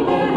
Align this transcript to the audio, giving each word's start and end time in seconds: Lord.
Lord. 0.00 0.31